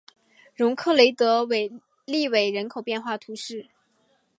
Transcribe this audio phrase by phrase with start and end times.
[0.55, 1.47] 容克雷德
[2.05, 3.67] 利韦人口变化图示